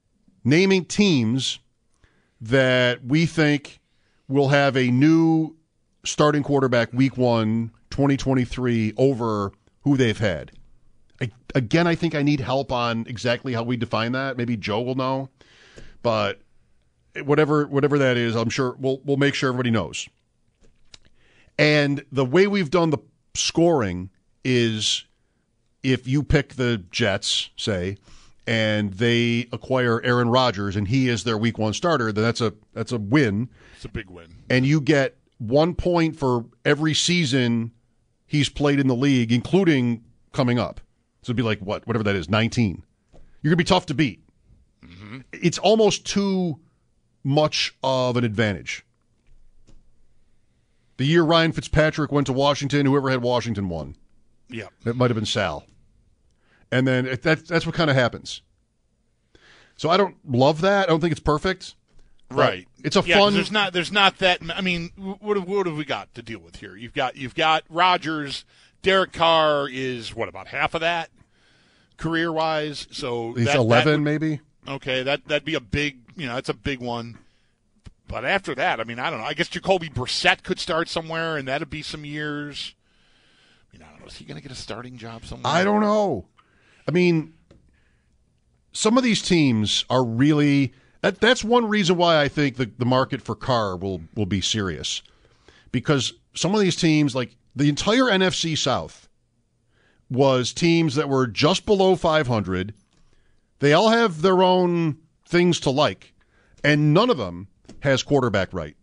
naming 0.43 0.83
teams 0.83 1.59
that 2.41 3.05
we 3.05 3.27
think 3.27 3.79
will 4.27 4.49
have 4.49 4.75
a 4.75 4.89
new 4.89 5.56
starting 6.07 6.43
quarterback 6.43 6.93
week 6.93 7.17
one, 7.17 7.71
2023, 7.89 8.93
over 8.97 9.51
who 9.81 9.97
they've 9.97 10.17
had. 10.17 10.51
I, 11.21 11.31
again, 11.55 11.87
I 11.87 11.95
think 11.95 12.15
I 12.15 12.21
need 12.21 12.39
help 12.39 12.71
on 12.71 13.05
exactly 13.07 13.53
how 13.53 13.63
we 13.63 13.77
define 13.77 14.11
that. 14.13 14.37
Maybe 14.37 14.55
Joe 14.57 14.81
will 14.81 14.95
know, 14.95 15.29
but 16.01 16.41
whatever 17.23 17.65
whatever 17.67 17.97
that 17.97 18.17
is, 18.17 18.35
I'm 18.35 18.49
sure 18.49 18.75
we'll 18.79 19.01
we'll 19.03 19.17
make 19.17 19.33
sure 19.33 19.49
everybody 19.49 19.71
knows. 19.71 20.07
And 21.57 22.05
the 22.11 22.25
way 22.25 22.47
we've 22.47 22.69
done 22.69 22.91
the 22.91 22.99
scoring 23.33 24.11
is 24.43 25.05
if 25.83 26.07
you 26.07 26.21
pick 26.21 26.53
the 26.53 26.83
Jets, 26.91 27.49
say, 27.57 27.97
and 28.45 28.93
they 28.93 29.47
acquire 29.51 30.01
Aaron 30.03 30.29
Rodgers 30.29 30.75
and 30.75 30.87
he 30.87 31.09
is 31.09 31.23
their 31.23 31.37
week 31.37 31.57
one 31.57 31.73
starter, 31.73 32.11
then 32.11 32.23
that's 32.23 32.41
a 32.41 32.53
that's 32.73 32.91
a 32.91 32.97
win. 32.97 33.49
It's 33.75 33.85
a 33.85 33.89
big 33.89 34.09
win. 34.09 34.27
And 34.49 34.65
you 34.65 34.81
get 34.81 35.16
one 35.37 35.75
point 35.75 36.17
for 36.17 36.45
every 36.65 36.93
season 36.93 37.71
he's 38.25 38.49
played 38.49 38.79
in 38.79 38.87
the 38.87 38.95
league, 38.95 39.31
including 39.31 40.03
coming 40.33 40.59
up. 40.59 40.81
So 41.21 41.31
it'd 41.31 41.37
be 41.37 41.43
like 41.43 41.59
what, 41.59 41.85
whatever 41.87 42.03
that 42.03 42.15
is, 42.15 42.29
19. 42.29 42.83
You're 43.41 43.51
gonna 43.51 43.57
be 43.57 43.63
tough 43.63 43.85
to 43.87 43.93
beat. 43.93 44.23
Mm-hmm. 44.83 45.19
It's 45.33 45.57
almost 45.57 46.05
too 46.05 46.59
much 47.23 47.75
of 47.83 48.17
an 48.17 48.23
advantage. 48.23 48.85
The 50.97 51.05
year 51.05 51.23
Ryan 51.23 51.51
Fitzpatrick 51.51 52.11
went 52.11 52.27
to 52.27 52.33
Washington, 52.33 52.85
whoever 52.85 53.09
had 53.09 53.21
Washington 53.21 53.69
won. 53.69 53.95
Yeah. 54.49 54.67
It 54.85 54.95
might 54.95 55.09
have 55.09 55.15
been 55.15 55.25
Sal. 55.25 55.65
And 56.71 56.87
then 56.87 57.05
it, 57.05 57.21
that, 57.21 57.47
that's 57.47 57.65
what 57.65 57.75
kind 57.75 57.89
of 57.89 57.95
happens. 57.95 58.41
So 59.75 59.89
I 59.89 59.97
don't 59.97 60.15
love 60.27 60.61
that. 60.61 60.87
I 60.87 60.91
don't 60.91 60.99
think 60.99 61.11
it's 61.11 61.21
perfect. 61.21 61.75
Right. 62.29 62.67
It's 62.83 62.95
a 62.95 63.01
yeah, 63.05 63.19
fun. 63.19 63.33
There's 63.33 63.51
not. 63.51 63.73
There's 63.73 63.91
not 63.91 64.17
that. 64.17 64.39
I 64.53 64.61
mean, 64.61 64.89
what 64.97 65.37
have, 65.37 65.47
what 65.47 65.65
have 65.65 65.77
we 65.77 65.85
got 65.85 66.13
to 66.15 66.21
deal 66.21 66.39
with 66.39 66.57
here? 66.57 66.75
You've 66.75 66.93
got. 66.93 67.15
You've 67.15 67.35
got 67.35 67.63
Rodgers. 67.69 68.43
Derek 68.81 69.13
Carr 69.13 69.67
is 69.69 70.13
what 70.15 70.29
about 70.29 70.47
half 70.47 70.73
of 70.73 70.81
that, 70.81 71.09
career 71.97 72.31
wise. 72.31 72.87
So 72.91 73.33
He's 73.33 73.45
that- 73.45 73.53
that 73.53 73.59
11, 73.59 73.91
would- 73.93 74.01
maybe. 74.01 74.41
Okay, 74.67 75.03
that 75.03 75.25
that'd 75.27 75.45
be 75.45 75.55
a 75.55 75.61
big. 75.61 75.99
You 76.15 76.27
know, 76.27 76.35
that's 76.35 76.49
a 76.49 76.53
big 76.53 76.79
one. 76.79 77.17
But 78.07 78.23
after 78.25 78.55
that, 78.55 78.79
I 78.79 78.83
mean, 78.83 78.99
I 78.99 79.09
don't 79.09 79.19
know. 79.19 79.25
I 79.25 79.33
guess 79.33 79.47
Jacoby 79.49 79.89
Brissett 79.89 80.43
could 80.43 80.59
start 80.59 80.89
somewhere, 80.89 81.37
and 81.37 81.47
that'd 81.47 81.69
be 81.69 81.81
some 81.81 82.05
years. 82.05 82.73
I 83.73 83.77
mean, 83.77 83.85
I 83.87 83.91
don't 83.91 84.01
know. 84.01 84.07
Is 84.07 84.15
he 84.15 84.25
going 84.25 84.37
to 84.37 84.41
get 84.41 84.51
a 84.51 84.55
starting 84.55 84.97
job 84.97 85.25
somewhere? 85.25 85.51
I 85.51 85.63
don't 85.63 85.81
know. 85.81 86.25
I 86.87 86.91
mean, 86.91 87.33
some 88.71 88.97
of 88.97 89.03
these 89.03 89.21
teams 89.21 89.85
are 89.89 90.03
really. 90.03 90.73
That, 91.07 91.21
that's 91.21 91.41
one 91.41 91.69
reason 91.69 91.95
why 91.95 92.21
I 92.21 92.27
think 92.27 92.57
the, 92.57 92.69
the 92.77 92.85
market 92.85 93.21
for 93.21 93.33
Carr 93.33 93.77
will, 93.77 94.01
will 94.15 94.25
be 94.25 94.41
serious. 94.41 95.01
Because 95.71 96.11
some 96.33 96.53
of 96.53 96.59
these 96.59 96.75
teams, 96.75 97.15
like 97.15 97.37
the 97.55 97.69
entire 97.69 98.03
NFC 98.03 98.57
South, 98.57 99.07
was 100.09 100.51
teams 100.51 100.95
that 100.95 101.07
were 101.07 101.25
just 101.25 101.65
below 101.65 101.95
500. 101.95 102.73
They 103.59 103.71
all 103.71 103.87
have 103.87 104.21
their 104.21 104.43
own 104.43 104.97
things 105.25 105.61
to 105.61 105.69
like, 105.69 106.13
and 106.61 106.93
none 106.93 107.09
of 107.09 107.17
them 107.17 107.47
has 107.79 108.03
quarterback 108.03 108.51
right. 108.51 108.75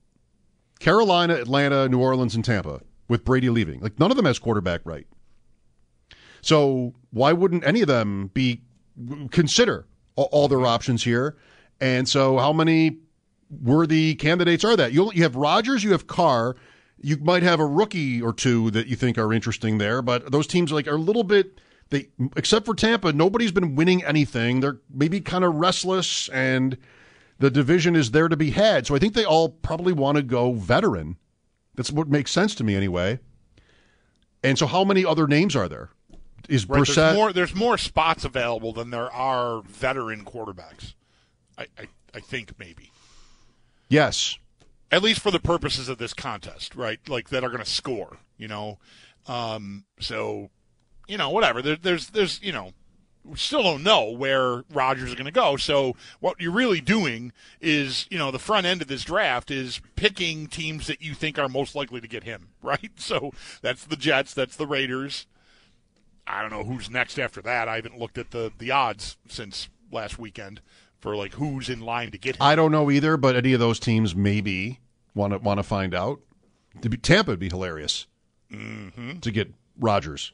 Carolina, 0.81 1.35
Atlanta, 1.35 1.90
New 1.90 2.00
Orleans, 2.00 2.35
and 2.35 2.45
Tampa, 2.45 2.81
with 3.07 3.26
Brady 3.26 3.50
leaving. 3.50 3.81
Like, 3.81 4.00
none 4.00 4.11
of 4.11 4.16
them 4.16 4.25
has 4.25 4.38
quarterback 4.38 4.81
right. 4.85 5.07
So 6.40 6.95
why 7.11 7.35
wouldn't 7.35 7.66
any 7.66 7.83
of 7.83 7.88
them 7.88 8.31
be 8.33 8.62
consider 9.31 9.85
all, 10.16 10.31
all 10.33 10.49
their 10.49 10.64
options 10.64 11.04
here? 11.04 11.37
And 11.85 12.09
so 12.09 12.38
how 12.38 12.55
many 12.55 12.97
worthy 13.50 14.14
candidates 14.14 14.64
are 14.64 14.75
that? 14.75 14.95
You 14.95 15.12
you 15.12 15.23
have 15.23 15.37
Rodgers, 15.37 15.85
you 15.85 15.93
have 15.93 16.07
Carr, 16.07 16.57
you 16.99 17.19
might 17.19 17.43
have 17.43 17.61
a 17.61 17.67
rookie 17.67 18.23
or 18.23 18.33
two 18.33 18.71
that 18.71 18.87
you 18.87 18.97
think 18.97 19.19
are 19.19 19.35
interesting 19.35 19.76
there, 19.76 20.00
but 20.00 20.33
those 20.33 20.47
teams 20.47 20.73
like 20.73 20.88
are 20.88 20.95
a 20.95 20.97
little 20.97 21.25
bit 21.25 21.61
they 21.91 22.09
except 22.37 22.64
for 22.64 22.75
Tampa, 22.75 23.12
nobody's 23.12 23.53
been 23.53 23.75
winning 23.75 24.03
anything. 24.03 24.61
They're 24.61 24.81
maybe 24.88 25.21
kind 25.21 25.45
of 25.45 25.57
restless 25.57 26.31
and 26.31 26.79
the 27.38 27.50
division 27.50 27.97
is 27.97 28.12
there 28.12 28.29
to 28.29 28.37
be 28.37 28.53
had. 28.53 28.87
So 28.87 28.95
I 28.95 28.99
think 28.99 29.12
they 29.12 29.26
all 29.26 29.50
probably 29.50 29.93
want 29.93 30.17
to 30.17 30.23
go 30.23 30.55
veteran. 30.55 31.19
That's 31.75 31.93
what 31.93 32.09
makes 32.09 32.31
sense 32.31 32.55
to 32.55 32.64
me 32.64 32.75
anyway. 32.76 33.19
And 34.43 34.59
so 34.59 34.67
how 34.67 34.85
many 34.85 35.05
other 35.05 35.26
names 35.26 35.55
are 35.55 35.69
there? 35.69 35.91
Is 36.49 36.67
Right, 36.67 36.81
Brissett 36.81 36.95
there's 36.95 37.14
more. 37.14 37.33
There's 37.35 37.55
more 37.55 37.76
spots 37.76 38.25
available 38.25 38.73
than 38.73 38.88
there 38.88 39.12
are 39.12 39.61
veteran 39.62 40.25
quarterbacks. 40.25 40.95
I, 41.58 41.66
I, 41.78 41.87
I 42.14 42.20
think 42.20 42.58
maybe. 42.58 42.90
Yes. 43.88 44.38
at 44.90 45.02
least 45.02 45.20
for 45.20 45.30
the 45.30 45.40
purposes 45.40 45.88
of 45.88 45.99
this 45.99 46.14
contest, 46.14 46.75
right? 46.75 46.99
Like 47.08 47.28
that 47.30 47.44
are 47.44 47.50
going 47.50 47.62
to 47.62 47.70
score, 47.70 48.18
you 48.38 48.49
know. 48.49 48.78
Um, 49.26 49.84
so, 50.00 50.50
you 51.06 51.16
know, 51.16 51.30
whatever. 51.30 51.62
There, 51.62 51.76
there's, 51.76 52.08
there's, 52.08 52.40
you 52.42 52.52
know, 52.52 52.73
we 53.25 53.37
still 53.37 53.62
don't 53.62 53.82
know 53.82 54.11
where 54.11 54.64
Rodgers 54.70 55.08
is 55.08 55.14
going 55.14 55.25
to 55.26 55.32
go. 55.32 55.56
So 55.56 55.96
what 56.20 56.40
you're 56.40 56.52
really 56.52 56.80
doing 56.80 57.32
is, 57.61 58.06
you 58.11 58.18
know, 58.18 58.30
the 58.30 58.38
front 58.38 58.66
end 58.66 58.82
of 58.82 58.88
this 58.88 59.02
draft 59.04 59.50
is 59.50 59.80
picking 59.96 60.46
teams 60.46 60.87
that 60.88 61.00
you 61.00 61.14
think 61.14 61.38
are 61.38 61.49
most 61.49 61.75
likely 61.75 62.00
to 62.00 62.08
get 62.08 62.25
him, 62.25 62.49
right? 62.62 62.92
So 62.96 63.32
that's 63.62 63.84
the 63.84 63.96
Jets, 63.96 64.34
that's 64.34 64.56
the 64.56 64.66
Raiders. 64.66 65.26
I 66.26 66.40
don't 66.40 66.50
know 66.50 66.64
who's 66.64 66.90
next 66.90 67.18
after 67.18 67.42
that. 67.42 67.68
I 67.68 67.76
haven't 67.76 67.99
looked 67.99 68.16
at 68.16 68.30
the 68.30 68.50
the 68.56 68.70
odds 68.70 69.18
since 69.28 69.68
last 69.92 70.18
weekend 70.18 70.62
for 71.04 71.14
like 71.14 71.34
who's 71.34 71.68
in 71.68 71.80
line 71.80 72.11
to 72.12 72.18
get 72.18 72.37
him. 72.37 72.42
I 72.42 72.54
don't 72.56 72.73
know 72.73 72.90
either, 72.90 73.16
but 73.18 73.37
any 73.37 73.52
of 73.52 73.61
those 73.61 73.78
teams 73.78 74.16
maybe 74.16 74.80
want 75.14 75.34
to 75.34 75.38
want 75.38 75.58
to 75.58 75.62
find 75.62 75.94
out. 75.94 76.20
Be, 76.80 76.96
Tampa 76.96 77.32
would 77.32 77.38
be 77.38 77.49
hilarious 77.50 78.06
Mm-hmm. 78.50 79.18
to 79.20 79.30
get 79.30 79.52
Rodgers. 79.78 80.32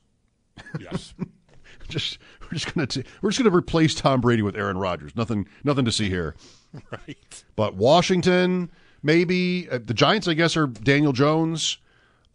yes. 0.79 1.13
Just 1.89 2.19
we're 2.43 2.51
just 2.57 2.73
gonna 2.73 2.87
t- 2.87 3.03
we're 3.21 3.31
just 3.31 3.43
gonna 3.43 3.55
replace 3.57 3.97
Tom 3.97 4.21
Brady 4.21 4.43
with 4.43 4.55
Aaron 4.55 4.79
Rodgers. 4.79 5.17
Nothing 5.17 5.49
nothing 5.65 5.85
to 5.87 5.91
see 5.93 6.09
here. 6.09 6.37
right. 6.93 7.45
But 7.57 7.75
Washington 7.75 8.71
maybe 9.03 9.69
uh, 9.69 9.81
the 9.85 9.95
Giants 9.95 10.29
I 10.29 10.35
guess 10.35 10.57
are 10.57 10.69
Daniel 10.69 11.13
Jones. 11.13 11.79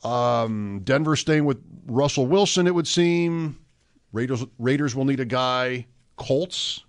Um, 0.04 0.82
Denver 0.84 1.16
staying 1.16 1.46
with 1.46 1.62
Russell 1.86 2.28
Wilson. 2.28 2.68
It 2.68 2.76
would 2.76 2.88
seem. 2.88 3.58
Raiders 4.12 4.44
Raiders 4.60 4.94
will 4.94 5.06
need 5.06 5.22
a 5.22 5.26
guy. 5.26 5.86
Colts. 6.18 6.84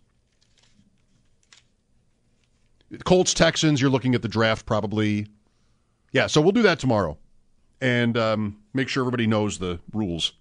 Colts 3.05 3.35
Texans. 3.35 3.81
You're 3.81 3.91
looking 3.91 4.15
at 4.15 4.23
the 4.23 4.29
draft 4.29 4.67
probably. 4.67 5.27
Yeah, 6.13 6.27
so 6.29 6.41
we'll 6.41 6.53
do 6.53 6.63
that 6.63 6.79
tomorrow, 6.79 7.19
and 7.81 8.17
um, 8.17 8.59
make 8.73 8.89
sure 8.89 9.03
everybody 9.03 9.27
knows 9.27 9.59
the 9.59 9.81
rules. 9.93 10.33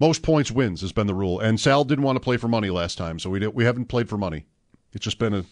Most 0.00 0.22
points 0.22 0.50
wins 0.50 0.80
has 0.80 0.92
been 0.92 1.06
the 1.06 1.14
rule, 1.14 1.38
and 1.40 1.60
Sal 1.60 1.84
didn't 1.84 2.04
want 2.04 2.16
to 2.16 2.20
play 2.20 2.36
for 2.36 2.48
money 2.48 2.70
last 2.70 2.96
time, 2.98 3.18
so 3.18 3.30
we 3.30 3.38
did, 3.38 3.48
we 3.54 3.64
haven't 3.64 3.86
played 3.86 4.08
for 4.08 4.16
money. 4.16 4.46
It's 4.92 5.04
just 5.04 5.18
been 5.18 5.34
a 5.34 5.44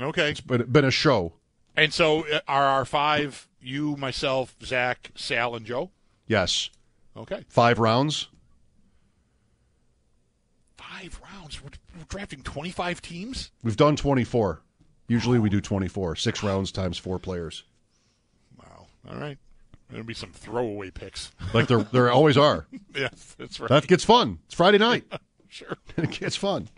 Okay. 0.00 0.30
It's 0.30 0.40
been, 0.40 0.64
been 0.70 0.84
a 0.84 0.90
show. 0.90 1.34
And 1.76 1.92
so 1.92 2.26
uh, 2.28 2.40
are 2.48 2.64
our 2.64 2.84
five 2.84 3.48
you, 3.60 3.96
myself, 3.96 4.54
Zach, 4.62 5.10
Sal, 5.14 5.54
and 5.54 5.64
Joe? 5.64 5.90
Yes, 6.26 6.70
Okay. 7.16 7.44
five 7.48 7.78
rounds. 7.78 8.28
Five 10.76 11.20
rounds. 11.22 11.62
We're, 11.62 11.70
we're 11.96 12.04
drafting 12.08 12.42
25 12.42 13.00
teams? 13.02 13.50
We've 13.62 13.76
done 13.76 13.96
24. 13.96 14.62
Usually 15.06 15.38
we 15.38 15.50
do 15.50 15.60
24. 15.60 16.16
Six 16.16 16.42
rounds 16.42 16.72
times 16.72 16.98
four 16.98 17.18
players. 17.18 17.64
Wow. 18.58 18.86
All 19.08 19.16
right. 19.16 19.38
There'll 19.90 20.06
be 20.06 20.14
some 20.14 20.32
throwaway 20.32 20.90
picks. 20.90 21.30
Like 21.52 21.68
there, 21.68 21.82
there 21.82 22.10
always 22.10 22.36
are. 22.36 22.66
yes, 22.94 23.34
that's 23.38 23.60
right. 23.60 23.68
That 23.68 23.86
gets 23.86 24.04
fun. 24.04 24.38
It's 24.46 24.54
Friday 24.54 24.78
night. 24.78 25.04
sure. 25.48 25.76
it 25.96 26.10
gets 26.10 26.36
fun. 26.36 26.68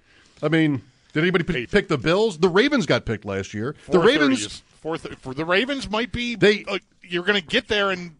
I 0.43 0.49
mean, 0.49 0.83
did 1.13 1.23
anybody 1.23 1.45
pick, 1.45 1.71
pick 1.71 1.89
the 1.89 1.97
Bills? 1.99 2.39
The 2.39 2.49
Ravens 2.49 2.85
got 2.85 3.07
picked 3.07 3.25
last 3.25 3.55
year. 3.55 3.75
The 3.89 4.01
Ravens. 4.01 4.41
is- 4.45 4.63
four 4.81 4.99
th- 4.99 5.17
for 5.17 5.35
the 5.35 5.45
Ravens 5.45 5.89
might 5.89 6.13
be 6.13 6.35
They- 6.37 6.65
uh, 6.65 6.79
you're 7.03 7.25
going 7.25 7.41
to 7.41 7.47
get 7.47 7.69
there 7.69 7.91
and 7.91 8.17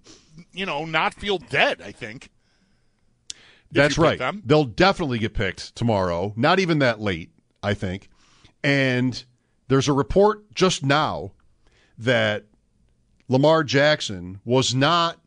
you 0.53 0.65
know 0.67 0.85
not 0.85 1.15
feel 1.15 1.39
dead. 1.39 1.83
I 1.83 1.93
think. 1.93 2.31
That's 3.73 3.99
right. 3.99 4.21
They'll 4.47 4.65
definitely 4.65 5.19
get 5.19 5.35
picked 5.35 5.75
tomorrow. 5.75 6.33
Not 6.37 6.61
even 6.61 6.79
that 6.79 7.01
late, 7.01 7.31
I 7.63 7.75
think. 7.75 8.09
And 8.63 9.23
there's 9.69 9.89
a 9.89 9.93
report 9.93 10.53
just 10.55 10.83
now 10.85 11.33
that 11.99 12.45
Lamar 13.29 13.65
Jackson 13.65 14.41
was 14.45 14.75
not 14.75 15.19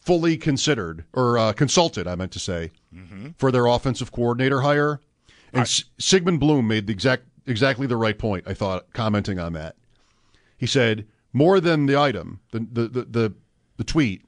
fully 0.00 0.36
considered 0.36 1.04
or 1.12 1.36
uh, 1.36 1.52
consulted, 1.52 2.06
I 2.06 2.14
meant 2.14 2.32
to 2.32 2.38
say, 2.38 2.70
for 3.36 3.50
their 3.52 3.66
offensive 3.66 4.10
coordinator 4.12 4.60
hire. 4.62 5.00
And 5.52 5.62
S- 5.62 5.84
Sigmund 5.98 6.40
Bloom 6.40 6.66
made 6.68 6.86
the 6.86 6.92
exact 6.92 7.24
exactly 7.46 7.86
the 7.86 7.96
right 7.96 8.18
point. 8.18 8.44
I 8.46 8.54
thought 8.54 8.92
commenting 8.92 9.38
on 9.38 9.52
that. 9.54 9.76
He 10.56 10.66
said 10.66 11.06
more 11.32 11.60
than 11.60 11.86
the 11.86 11.98
item, 11.98 12.40
the 12.52 12.60
the 12.60 12.88
the, 12.88 13.02
the, 13.04 13.34
the 13.78 13.84
tweet. 13.84 14.22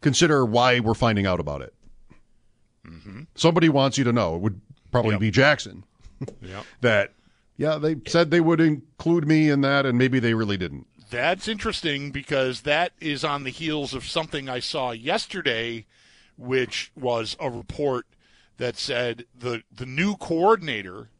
Consider 0.00 0.44
why 0.44 0.80
we're 0.80 0.94
finding 0.94 1.26
out 1.26 1.40
about 1.40 1.62
it. 1.62 1.74
Somebody 3.34 3.68
wants 3.68 3.96
you 3.96 4.04
to 4.04 4.12
know. 4.12 4.34
It 4.36 4.40
would 4.42 4.60
probably 4.90 5.12
Yep. 5.12 5.20
be 5.20 5.30
Jackson 5.30 5.84
Yeah. 6.40 6.62
that. 6.80 7.12
Yeah, 7.62 7.78
they 7.78 7.94
said 8.08 8.32
they 8.32 8.40
would 8.40 8.60
include 8.60 9.28
me 9.28 9.48
in 9.48 9.60
that, 9.60 9.86
and 9.86 9.96
maybe 9.96 10.18
they 10.18 10.34
really 10.34 10.56
didn't. 10.56 10.88
That's 11.10 11.46
interesting 11.46 12.10
because 12.10 12.62
that 12.62 12.90
is 13.00 13.22
on 13.22 13.44
the 13.44 13.50
heels 13.50 13.94
of 13.94 14.04
something 14.04 14.48
I 14.48 14.58
saw 14.58 14.90
yesterday, 14.90 15.86
which 16.36 16.90
was 16.96 17.36
a 17.38 17.48
report 17.48 18.06
that 18.56 18.76
said 18.76 19.26
the 19.32 19.62
the 19.70 19.86
new 19.86 20.16
coordinator 20.16 21.10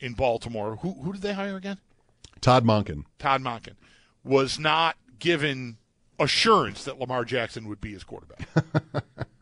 in 0.00 0.14
Baltimore. 0.14 0.76
Who 0.76 0.94
who 1.02 1.12
did 1.12 1.20
they 1.20 1.34
hire 1.34 1.56
again? 1.56 1.76
Todd 2.40 2.64
Monken. 2.64 3.04
Todd 3.18 3.42
Monken 3.42 3.74
was 4.24 4.58
not 4.58 4.96
given 5.18 5.76
assurance 6.18 6.82
that 6.84 6.98
Lamar 6.98 7.26
Jackson 7.26 7.68
would 7.68 7.82
be 7.82 7.92
his 7.92 8.04
quarterback. 8.04 8.48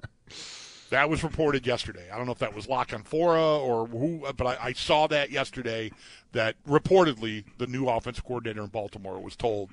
that 0.92 1.08
was 1.08 1.24
reported 1.24 1.66
yesterday. 1.66 2.10
I 2.12 2.18
don't 2.18 2.26
know 2.26 2.32
if 2.32 2.38
that 2.40 2.54
was 2.54 2.68
La 2.68 2.84
Canfora 2.84 3.58
or 3.58 3.86
who, 3.86 4.26
but 4.36 4.46
I, 4.46 4.58
I 4.60 4.72
saw 4.74 5.06
that 5.06 5.30
yesterday. 5.30 5.90
That 6.32 6.54
reportedly 6.68 7.44
the 7.58 7.66
new 7.66 7.88
offensive 7.88 8.24
coordinator 8.24 8.62
in 8.62 8.68
Baltimore 8.68 9.18
was 9.18 9.34
told, 9.34 9.70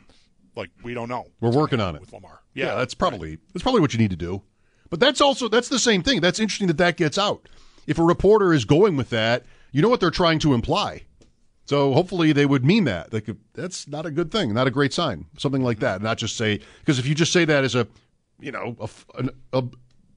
like, 0.55 0.69
we 0.81 0.93
don't 0.93 1.09
know. 1.09 1.27
We're 1.41 1.51
working 1.51 1.81
on 1.81 1.95
it. 1.95 2.01
with 2.01 2.13
Lamar. 2.13 2.39
Yeah, 2.53 2.75
that's 2.75 2.93
probably 2.93 3.38
that's 3.53 3.63
probably 3.63 3.81
what 3.81 3.93
you 3.93 3.99
need 3.99 4.11
to 4.11 4.17
do. 4.17 4.41
But 4.89 4.99
that's 4.99 5.19
also 5.21 5.49
that's 5.49 5.69
the 5.69 5.77
same 5.79 6.03
thing. 6.03 6.21
That's 6.21 6.39
interesting 6.39 6.67
that 6.67 6.77
that 6.77 6.97
gets 6.97 7.17
out. 7.17 7.47
If 7.85 7.99
a 7.99 8.03
reporter 8.03 8.53
is 8.53 8.65
going 8.65 8.95
with 8.95 9.09
that, 9.09 9.45
you 9.71 9.81
know 9.81 9.89
what 9.89 9.99
they're 9.99 10.11
trying 10.11 10.39
to 10.39 10.53
imply. 10.53 11.03
So 11.65 11.93
hopefully 11.93 12.31
they 12.31 12.45
would 12.45 12.65
mean 12.65 12.85
that. 12.85 13.11
Like 13.13 13.29
that's 13.53 13.88
not 13.88 14.05
a 14.05 14.11
good 14.11 14.31
thing, 14.31 14.53
not 14.53 14.67
a 14.67 14.71
great 14.71 14.93
sign. 14.93 15.25
Something 15.38 15.63
like 15.63 15.79
that, 15.79 16.01
not 16.01 16.17
just 16.17 16.38
say 16.38 16.61
because 16.79 16.97
if 16.97 17.05
you 17.05 17.13
just 17.13 17.33
say 17.33 17.45
that 17.45 17.63
as 17.63 17.75
a, 17.75 17.88
you 18.39 18.51
know, 18.51 18.75
a, 18.79 18.89
an, 19.19 19.29
a, 19.53 19.63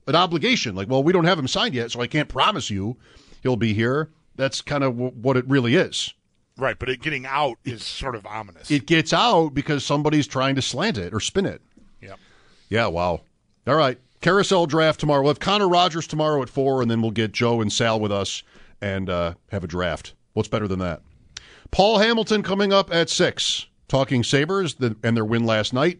an 0.07 0.15
obligation, 0.15 0.75
like, 0.75 0.89
well, 0.89 1.03
we 1.03 1.13
don't 1.13 1.25
have 1.25 1.39
him 1.39 1.47
signed 1.47 1.73
yet, 1.75 1.91
so 1.91 2.01
I 2.01 2.07
can't 2.07 2.29
promise 2.29 2.69
you 2.69 2.97
he'll 3.41 3.55
be 3.55 3.73
here. 3.73 4.09
That's 4.35 4.61
kind 4.61 4.83
of 4.83 4.93
w- 4.93 5.11
what 5.11 5.37
it 5.37 5.47
really 5.47 5.75
is. 5.75 6.13
Right, 6.57 6.77
but 6.77 6.89
it 6.89 7.01
getting 7.01 7.25
out 7.25 7.57
is 7.65 7.83
sort 7.83 8.15
of 8.15 8.25
ominous. 8.25 8.69
It 8.69 8.85
gets 8.85 9.11
out 9.13 9.49
because 9.53 9.85
somebody's 9.85 10.27
trying 10.27 10.55
to 10.55 10.61
slant 10.61 10.97
it 10.97 11.13
or 11.13 11.19
spin 11.19 11.45
it. 11.45 11.61
Yep. 12.01 12.19
Yeah. 12.69 12.87
Wow. 12.87 13.21
All 13.65 13.75
right. 13.75 13.99
Carousel 14.21 14.67
draft 14.67 14.99
tomorrow. 14.99 15.21
We'll 15.21 15.31
have 15.31 15.39
Connor 15.39 15.67
Rogers 15.67 16.07
tomorrow 16.07 16.41
at 16.41 16.49
four, 16.49 16.81
and 16.81 16.89
then 16.89 17.01
we'll 17.01 17.11
get 17.11 17.31
Joe 17.31 17.59
and 17.61 17.71
Sal 17.73 17.99
with 17.99 18.11
us 18.11 18.43
and 18.81 19.09
uh, 19.09 19.33
have 19.51 19.63
a 19.63 19.67
draft. 19.67 20.13
What's 20.33 20.47
better 20.49 20.67
than 20.67 20.79
that? 20.79 21.01
Paul 21.71 21.97
Hamilton 21.97 22.43
coming 22.43 22.71
up 22.71 22.93
at 22.93 23.09
six, 23.09 23.65
talking 23.87 24.23
Sabres 24.23 24.75
and 24.79 25.17
their 25.17 25.25
win 25.25 25.45
last 25.45 25.73
night. 25.73 25.99